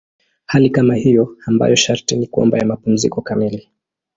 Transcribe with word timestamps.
Hali 0.45 0.69
kama 0.69 0.95
hiyo 0.95 1.37
ambayo 1.45 1.75
sharti 1.75 2.15
ni 2.15 2.27
kwamba 2.27 2.57
ya 2.57 2.65
mapumziko 2.65 3.21
kamili. 3.21 3.69